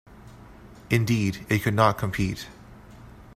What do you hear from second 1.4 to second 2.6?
it could not compete.